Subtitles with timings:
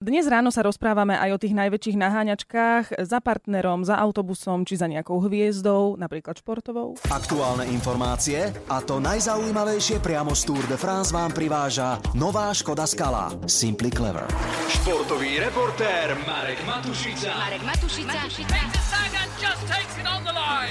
[0.00, 4.88] Dnes ráno sa rozprávame aj o tých najväčších naháňačkách za partnerom, za autobusom či za
[4.88, 6.96] nejakou hviezdou, napríklad športovou.
[7.12, 13.28] Aktuálne informácie a to najzaujímavejšie priamo z Tour de France vám priváža nová Škoda Skala
[13.44, 14.24] Simply Clever.
[14.72, 17.36] Športový reportér Marek Matušica.
[17.36, 18.24] Marek Matušica.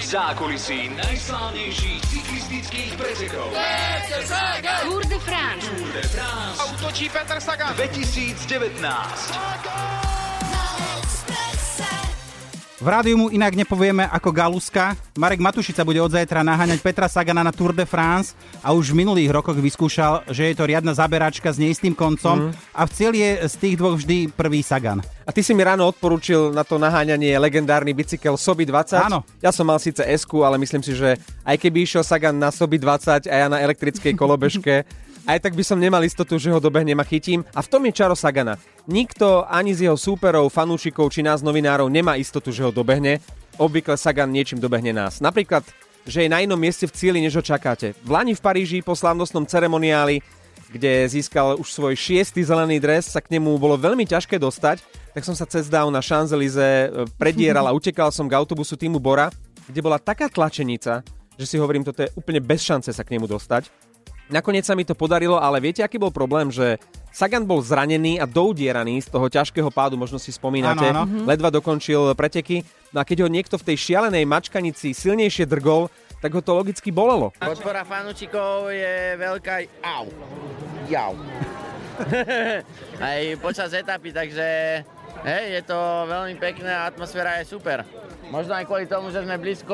[0.09, 3.53] Zákulisí najslávnejších cyklistických pretekov.
[6.89, 7.77] Útočí Petr Sagan.
[7.77, 8.49] 2019.
[12.81, 14.97] V rádiu mu inak nepovieme ako Galuska.
[15.13, 18.33] Marek Matušica bude od zajtra naháňať Petra Sagana na Tour de France
[18.65, 22.73] a už v minulých rokoch vyskúšal, že je to riadna zaberačka s neistým koncom mm.
[22.73, 25.05] a v cieľ je z tých dvoch vždy prvý Sagan.
[25.27, 28.97] A ty si mi ráno odporúčil na to naháňanie legendárny bicykel Sobi 20.
[28.97, 29.21] Áno.
[29.45, 32.81] Ja som mal síce s ale myslím si, že aj keby išiel Sagan na Sobi
[32.81, 34.89] 20 a ja na elektrickej kolobežke,
[35.25, 37.43] aj tak by som nemal istotu, že ho dobehnem a chytím.
[37.51, 38.55] A v tom je čaro Sagana.
[38.87, 43.19] Nikto ani z jeho súperov, fanúšikov či nás novinárov nemá istotu, že ho dobehne.
[43.59, 45.19] Obvykle Sagan niečím dobehne nás.
[45.19, 45.67] Napríklad,
[46.07, 47.91] že je na inom mieste v cieli, než ho čakáte.
[48.01, 50.23] V Lani v Paríži po slávnostnom ceremoniáli,
[50.69, 55.25] kde získal už svoj šiestý zelený dres, sa k nemu bolo veľmi ťažké dostať, tak
[55.25, 59.33] som sa cez dáv na Champs-Élysées e, predieral a utekal som k autobusu týmu Bora,
[59.65, 61.01] kde bola taká tlačenica,
[61.37, 63.88] že si hovorím, toto je úplne bez šance sa k nemu dostať.
[64.29, 66.77] Nakoniec sa mi to podarilo, ale viete, aký bol problém, že
[67.09, 71.25] Sagan bol zranený a doudieraný z toho ťažkého pádu, možno si spomínate, Áno, áno.
[71.25, 72.61] ledva dokončil preteky.
[72.93, 75.89] No a keď ho niekto v tej šialenej mačkanici silnejšie drgol,
[76.21, 77.33] tak ho to logicky bolelo.
[77.35, 79.65] Podpora fanúčikov je veľká.
[79.81, 80.05] Au.
[80.85, 81.17] Jau.
[83.01, 84.47] Aj počas etapy, takže
[85.25, 87.81] hej, je to veľmi pekné a atmosféra je super.
[88.29, 89.73] Možno aj kvôli tomu, že sme blízko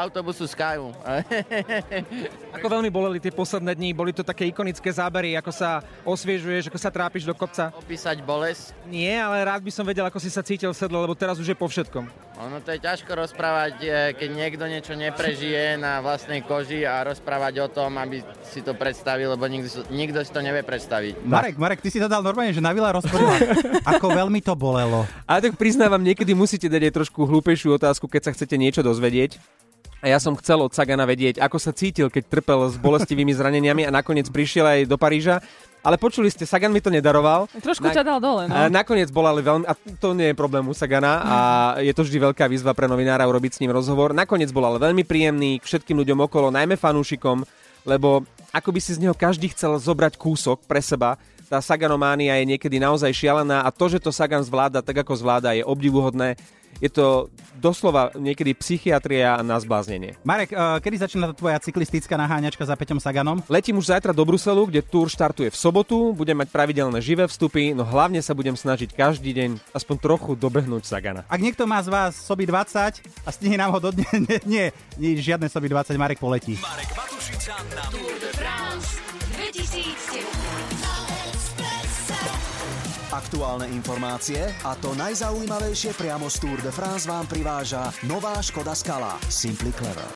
[0.00, 0.88] autobusu Skyu.
[2.56, 6.78] Ako veľmi boleli tie posledné dní, boli to také ikonické zábery, ako sa osviežuješ, ako
[6.80, 7.70] sa trápiš do kopca.
[7.76, 8.72] Opísať bolesť.
[8.88, 11.52] Nie, ale rád by som vedel, ako si sa cítil v sedle, lebo teraz už
[11.52, 12.08] je po všetkom.
[12.40, 17.54] Ono to je ťažko rozprávať, e, keď niekto niečo neprežije na vlastnej koži a rozprávať
[17.60, 21.20] o tom, aby si to predstavil, lebo nikto, si- nikto si to nevie predstaviť.
[21.20, 23.36] Marek, Marek, ty si to dal normálne, že na Vila rozprával,
[23.92, 25.04] ako veľmi to bolelo.
[25.28, 29.40] Ale tak priznávam, niekedy musíte dať aj trošku hlúpejšiu otázku, keď sa chcete niečo dozvedieť.
[30.00, 33.84] A ja som chcel od Sagana vedieť, ako sa cítil, keď trpel s bolestivými zraneniami
[33.84, 35.44] a nakoniec prišiel aj do Paríža.
[35.80, 37.48] Ale počuli ste, Sagan mi to nedaroval.
[37.56, 38.68] Trošku Na- ťa dal dole, no.
[38.68, 41.38] Nakoniec bol ale veľmi, a to nie je problém u Sagana a
[41.80, 44.12] je to vždy veľká výzva pre novinára urobiť s ním rozhovor.
[44.12, 47.44] Nakoniec bol ale veľmi príjemný k všetkým ľuďom okolo, najmä fanúšikom,
[47.88, 51.16] lebo ako by si z neho každý chcel zobrať kúsok pre seba,
[51.48, 55.56] tá Saganománia je niekedy naozaj šialená a to, že to Sagan zvláda tak, ako zvláda,
[55.56, 56.38] je obdivuhodné.
[56.78, 57.28] Je to
[57.60, 60.16] doslova niekedy psychiatria na zbláznenie.
[60.24, 63.44] Marek, eh, kedy začína tá tvoja cyklistická naháňačka za Peťom Saganom?
[63.52, 67.76] Letím už zajtra do Bruselu, kde Tour štartuje v sobotu, budem mať pravidelné živé vstupy,
[67.76, 71.28] no hlavne sa budem snažiť každý deň aspoň trochu dobehnúť Sagana.
[71.28, 74.64] Ak niekto má z vás soby 20 a stihne nám ho do dne, nie, nie,
[74.96, 76.56] nie, žiadne soby 20, Marek poletí.
[76.64, 78.96] Marek Matušica na Tour de France
[79.36, 81.69] 2019.
[83.10, 89.18] Aktuálne informácie a to najzaujímavejšie priamo z Tour de France vám priváža nová Škoda Skala
[89.26, 90.06] Simply Clever.